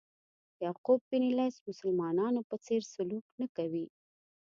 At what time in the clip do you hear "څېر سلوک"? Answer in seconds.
2.65-3.25